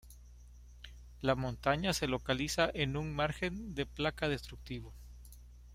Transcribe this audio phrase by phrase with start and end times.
[1.21, 4.91] La Montaña se localiza en un margen de placa destructivo.